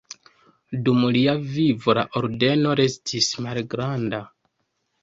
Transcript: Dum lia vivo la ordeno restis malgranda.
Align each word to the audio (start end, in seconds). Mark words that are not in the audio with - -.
Dum 0.87 1.03
lia 1.17 1.35
vivo 1.57 1.95
la 1.99 2.07
ordeno 2.23 2.75
restis 2.83 3.31
malgranda. 3.49 4.27